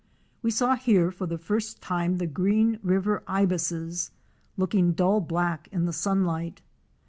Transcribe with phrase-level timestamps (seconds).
[0.41, 5.69] We saw here for the first time the Green River Ibises * looking dull black
[5.71, 6.61] in the sunlight.